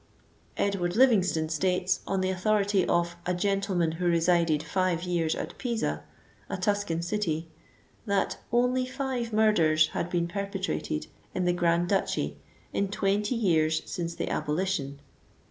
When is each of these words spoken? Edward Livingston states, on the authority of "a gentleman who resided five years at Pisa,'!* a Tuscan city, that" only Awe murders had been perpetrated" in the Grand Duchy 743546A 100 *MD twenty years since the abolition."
Edward 0.57 0.95
Livingston 0.95 1.47
states, 1.49 1.99
on 2.07 2.21
the 2.21 2.31
authority 2.31 2.83
of 2.87 3.15
"a 3.27 3.35
gentleman 3.35 3.91
who 3.91 4.07
resided 4.07 4.63
five 4.63 5.03
years 5.03 5.35
at 5.35 5.55
Pisa,'!* 5.59 6.01
a 6.49 6.57
Tuscan 6.57 7.03
city, 7.03 7.49
that" 8.07 8.39
only 8.51 8.89
Awe 8.99 9.27
murders 9.31 9.89
had 9.89 10.09
been 10.09 10.27
perpetrated" 10.27 11.05
in 11.35 11.45
the 11.45 11.53
Grand 11.53 11.87
Duchy 11.87 12.37
743546A 12.73 12.73
100 12.73 12.87
*MD 12.87 12.91
twenty 12.91 13.35
years 13.35 13.81
since 13.85 14.15
the 14.15 14.29
abolition." 14.29 14.99